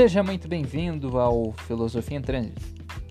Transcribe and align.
Seja 0.00 0.22
muito 0.22 0.48
bem-vindo 0.48 1.18
ao 1.18 1.52
Filosofia 1.52 2.16
em 2.16 2.22
Trânsito, 2.22 2.62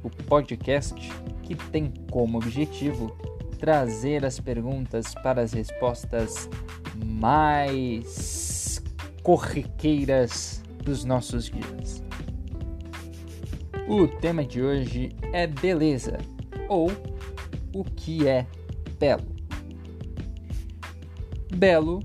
o 0.03 0.09
podcast 0.09 0.95
que 1.43 1.53
tem 1.53 1.93
como 2.09 2.39
objetivo 2.39 3.15
trazer 3.59 4.25
as 4.25 4.39
perguntas 4.39 5.13
para 5.13 5.43
as 5.43 5.53
respostas 5.53 6.49
mais 7.05 8.83
corriqueiras 9.21 10.63
dos 10.83 11.05
nossos 11.05 11.51
dias. 11.51 12.03
O 13.87 14.07
tema 14.07 14.43
de 14.43 14.59
hoje 14.59 15.15
é 15.31 15.45
beleza, 15.45 16.17
ou 16.67 16.91
o 17.71 17.83
que 17.83 18.27
é 18.27 18.47
belo. 18.97 19.27
Belo, 21.53 21.99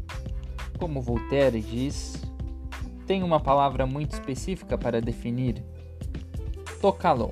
como 0.78 1.00
Voltaire 1.00 1.62
diz, 1.62 2.23
tem 3.06 3.22
uma 3.22 3.40
palavra 3.40 3.86
muito 3.86 4.12
específica 4.12 4.76
para 4.76 5.00
definir? 5.00 5.62
Tocalon, 6.80 7.30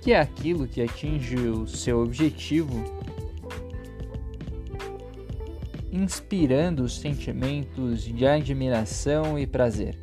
que 0.00 0.12
é 0.12 0.20
aquilo 0.20 0.66
que 0.66 0.80
atinge 0.80 1.36
o 1.36 1.66
seu 1.66 2.02
objetivo, 2.02 2.84
inspirando 5.92 6.84
os 6.84 6.98
sentimentos 6.98 8.04
de 8.04 8.26
admiração 8.26 9.38
e 9.38 9.46
prazer. 9.46 9.98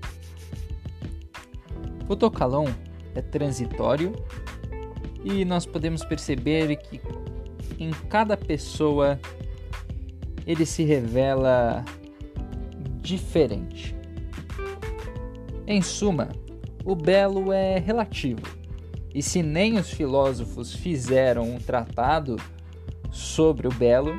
O 2.09 2.15
tocalon 2.15 2.67
é 3.15 3.21
transitório 3.21 4.13
e 5.23 5.43
nós 5.43 5.65
podemos 5.65 6.05
perceber 6.05 6.75
que 6.77 7.01
em 7.79 7.91
cada 8.09 8.37
pessoa 8.37 9.19
ele 10.45 10.65
se 10.65 10.83
revela 10.83 11.83
diferente. 13.07 13.95
Em 15.65 15.81
suma, 15.81 16.27
o 16.83 16.93
belo 16.93 17.53
é 17.53 17.79
relativo, 17.79 18.41
e 19.15 19.21
se 19.21 19.41
nem 19.41 19.77
os 19.77 19.89
filósofos 19.89 20.75
fizeram 20.75 21.55
um 21.55 21.57
tratado 21.57 22.35
sobre 23.09 23.65
o 23.67 23.71
belo, 23.71 24.11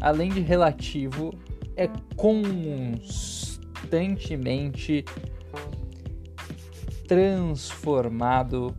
além 0.00 0.30
de 0.30 0.40
relativo, 0.40 1.32
é 1.76 1.88
constantemente 2.16 5.04
transformado 7.06 8.76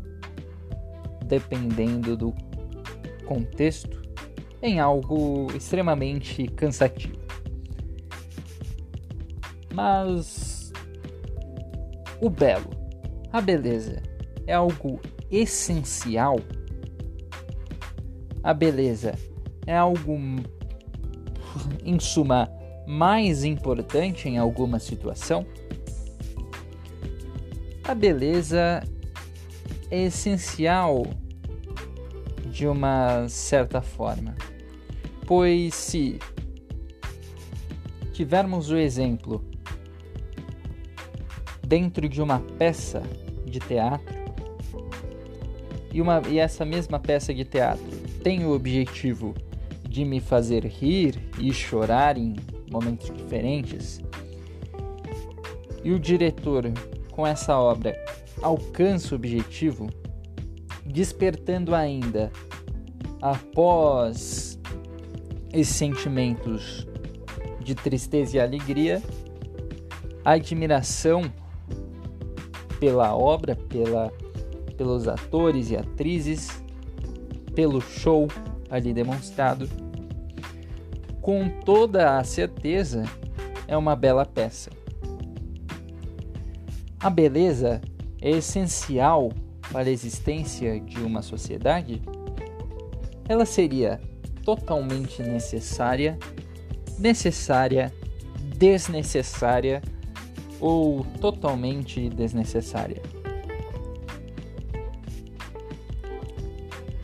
dependendo 1.26 2.18
do 2.18 2.34
contexto 3.26 4.02
em 4.62 4.80
algo 4.80 5.48
extremamente 5.56 6.46
cansativo. 6.48 7.27
Mas 9.78 10.74
o 12.20 12.32
belo, 12.32 12.72
a 13.32 13.40
beleza, 13.40 14.02
é 14.48 14.54
algo 14.56 15.00
essencial. 15.30 16.40
A 18.42 18.56
beleza 18.56 19.14
é 19.68 19.78
algo, 19.78 20.18
em 21.86 22.00
suma, 22.00 22.50
mais 22.88 23.44
importante 23.44 24.28
em 24.28 24.40
alguma 24.40 24.80
situação. 24.80 25.46
A 27.84 27.94
beleza 27.94 28.82
é 29.92 30.06
essencial 30.06 31.06
de 32.50 32.66
uma 32.66 33.30
certa 33.30 33.80
forma, 33.80 34.36
pois 35.28 35.76
se 35.76 36.18
tivermos 38.12 38.72
o 38.72 38.76
exemplo 38.76 39.46
dentro 41.68 42.08
de 42.08 42.22
uma 42.22 42.40
peça 42.40 43.04
de 43.46 43.60
teatro. 43.60 44.16
E, 45.94 46.02
uma, 46.02 46.22
e 46.30 46.40
essa 46.40 46.64
mesma 46.64 46.98
peça 46.98 47.34
de 47.34 47.44
teatro 47.44 47.86
tem 48.24 48.46
o 48.46 48.54
objetivo 48.54 49.36
de 49.88 50.06
me 50.06 50.22
fazer 50.22 50.66
rir 50.66 51.20
e 51.40 51.54
chorar 51.54 52.18
em 52.18 52.36
momentos 52.72 53.12
diferentes, 53.16 54.02
e 55.84 55.92
o 55.92 56.00
diretor 56.00 56.72
com 57.12 57.26
essa 57.26 57.58
obra 57.58 57.96
alcança 58.42 59.16
o 59.16 59.18
objetivo, 59.18 59.90
despertando 60.86 61.74
ainda 61.74 62.32
após 63.22 64.60
esses 65.54 65.76
sentimentos 65.76 66.86
de 67.62 67.74
tristeza 67.74 68.38
e 68.38 68.40
alegria, 68.40 69.02
a 70.24 70.32
admiração 70.32 71.24
pela 72.80 73.16
obra, 73.16 73.56
pela, 73.56 74.12
pelos 74.76 75.08
atores 75.08 75.70
e 75.70 75.76
atrizes, 75.76 76.64
pelo 77.56 77.82
show 77.82 78.28
ali 78.70 78.94
demonstrado. 78.94 79.70
Com 81.22 81.50
toda 81.66 82.18
a 82.18 82.24
certeza, 82.24 83.04
é 83.68 83.76
uma 83.76 83.96
bela 83.96 84.26
peça. 84.26 84.72
A 87.00 87.10
beleza 87.10 87.82
é 88.22 88.32
essencial 88.32 89.32
para 89.72 89.90
a 89.90 89.92
existência 89.92 90.80
de 90.80 91.00
uma 91.00 91.22
sociedade? 91.22 92.02
Ela 93.28 93.46
seria 93.46 94.00
totalmente 94.44 95.22
necessária, 95.22 96.18
necessária, 96.98 97.94
desnecessária 98.56 99.82
ou 100.60 101.04
totalmente 101.20 102.10
desnecessária. 102.10 103.02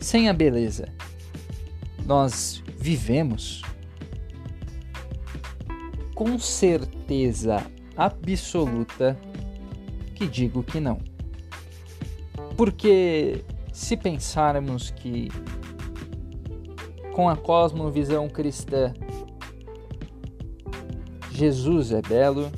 Sem 0.00 0.28
a 0.28 0.32
beleza, 0.32 0.88
nós 2.04 2.62
vivemos? 2.78 3.62
Com 6.14 6.38
certeza 6.38 7.64
absoluta 7.96 9.18
que 10.14 10.26
digo 10.26 10.62
que 10.62 10.78
não. 10.78 10.98
Porque 12.56 13.44
se 13.72 13.96
pensarmos 13.96 14.90
que 14.90 15.28
com 17.12 17.28
a 17.28 17.36
cosmovisão 17.36 18.28
cristã 18.28 18.92
Jesus 21.30 21.90
é 21.92 22.02
belo, 22.02 22.50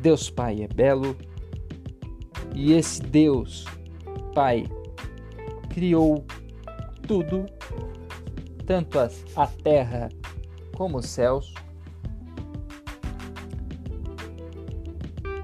Deus 0.00 0.30
Pai 0.30 0.62
é 0.62 0.68
belo 0.68 1.16
e 2.54 2.72
esse 2.72 3.02
Deus 3.02 3.66
Pai 4.34 4.66
criou 5.68 6.24
tudo, 7.06 7.46
tanto 8.66 8.98
a 8.98 9.46
terra 9.46 10.08
como 10.76 10.98
os 10.98 11.06
céus. 11.06 11.52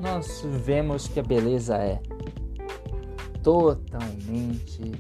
Nós 0.00 0.42
vemos 0.64 1.08
que 1.08 1.20
a 1.20 1.22
beleza 1.22 1.76
é 1.76 2.00
totalmente 3.42 4.92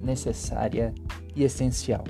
necessária 0.00 0.94
e 1.34 1.44
essencial. 1.44 2.04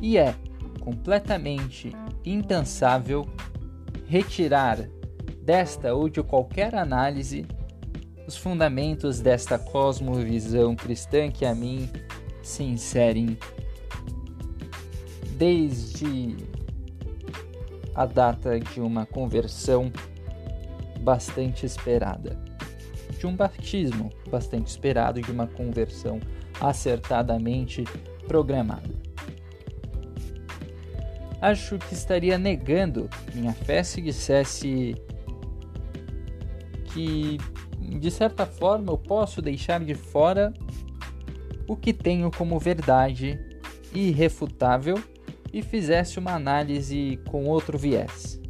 E 0.00 0.16
é 0.16 0.34
completamente 0.80 1.92
impensável 2.24 3.26
retirar 4.06 4.88
desta 5.42 5.94
ou 5.94 6.08
de 6.08 6.22
qualquer 6.22 6.74
análise 6.74 7.46
os 8.26 8.36
fundamentos 8.36 9.20
desta 9.20 9.58
cosmovisão 9.58 10.74
cristã 10.74 11.30
que 11.30 11.44
a 11.44 11.54
mim 11.54 11.90
se 12.42 12.62
inserem 12.62 13.36
desde 15.36 16.36
a 17.94 18.06
data 18.06 18.58
de 18.58 18.80
uma 18.80 19.04
conversão 19.04 19.92
bastante 21.00 21.66
esperada, 21.66 22.38
de 23.18 23.26
um 23.26 23.36
batismo 23.36 24.10
bastante 24.30 24.68
esperado, 24.68 25.20
de 25.20 25.30
uma 25.30 25.46
conversão 25.46 26.18
acertadamente 26.60 27.84
programada 28.26 28.93
acho 31.44 31.78
que 31.78 31.92
estaria 31.92 32.38
negando 32.38 33.08
minha 33.34 33.52
fé 33.52 33.82
se 33.82 34.00
dissesse 34.00 34.94
que, 36.86 37.38
de 37.98 38.10
certa 38.10 38.46
forma, 38.46 38.90
eu 38.90 38.96
posso 38.96 39.42
deixar 39.42 39.84
de 39.84 39.94
fora 39.94 40.54
o 41.68 41.76
que 41.76 41.92
tenho 41.92 42.30
como 42.30 42.58
verdade 42.58 43.38
irrefutável 43.92 44.98
e 45.52 45.60
fizesse 45.60 46.18
uma 46.18 46.32
análise 46.32 47.20
com 47.28 47.44
outro 47.44 47.76
viés. 47.76 48.40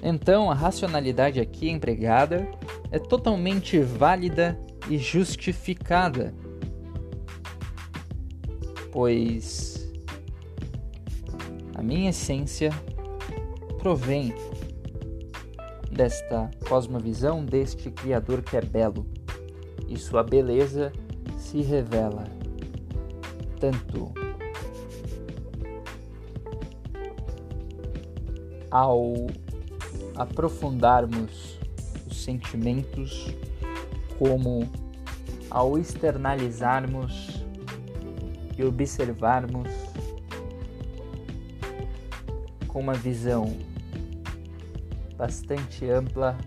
Então, 0.00 0.48
a 0.48 0.54
racionalidade 0.54 1.40
aqui 1.40 1.68
empregada 1.68 2.48
é 2.92 3.00
totalmente 3.00 3.80
válida 3.80 4.56
e 4.88 4.96
justificada, 4.96 6.32
pois 8.92 9.77
a 11.78 11.82
minha 11.82 12.10
essência 12.10 12.70
provém 13.78 14.34
desta 15.92 16.50
cosmovisão 16.68 17.44
deste 17.44 17.88
Criador 17.92 18.42
que 18.42 18.56
é 18.56 18.60
belo, 18.60 19.06
e 19.86 19.96
sua 19.96 20.24
beleza 20.24 20.92
se 21.38 21.62
revela 21.62 22.24
tanto 23.60 24.12
ao 28.72 29.28
aprofundarmos 30.16 31.60
os 32.10 32.24
sentimentos, 32.24 33.32
como 34.18 34.68
ao 35.48 35.78
externalizarmos 35.78 37.44
e 38.56 38.64
observarmos 38.64 39.68
com 42.78 42.82
uma 42.82 42.94
visão 42.94 43.56
bastante 45.16 45.84
ampla 45.90 46.38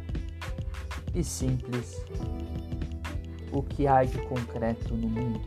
e 1.13 1.25
simples 1.25 2.05
o 3.51 3.61
que 3.61 3.85
há 3.85 4.05
de 4.05 4.17
concreto 4.19 4.95
no 4.95 5.09
mundo. 5.09 5.41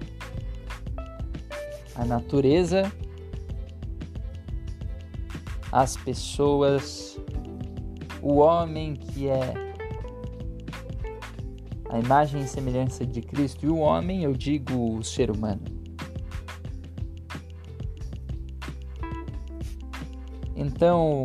A 1.95 2.05
natureza, 2.05 2.93
as 5.73 5.97
pessoas, 5.97 7.19
o 8.21 8.35
homem 8.35 8.95
que 8.95 9.29
é 9.29 9.55
a 11.89 11.99
imagem 11.99 12.43
e 12.43 12.47
semelhança 12.47 13.07
de 13.07 13.23
Cristo, 13.23 13.65
e 13.65 13.71
o 13.71 13.79
homem, 13.79 14.23
eu 14.25 14.35
digo 14.35 14.99
o 14.99 15.03
ser 15.03 15.31
humano. 15.31 15.63
Então, 20.75 21.23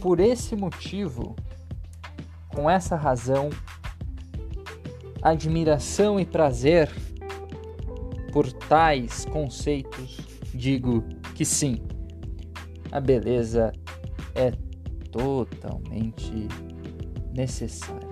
por 0.00 0.20
esse 0.20 0.54
motivo, 0.54 1.34
com 2.54 2.70
essa 2.70 2.94
razão, 2.94 3.50
admiração 5.20 6.20
e 6.20 6.24
prazer 6.24 6.88
por 8.32 8.52
tais 8.52 9.24
conceitos, 9.24 10.18
digo 10.54 11.02
que 11.34 11.44
sim, 11.44 11.82
a 12.92 13.00
beleza 13.00 13.72
é 14.36 14.52
totalmente 15.10 16.46
necessária. 17.34 18.07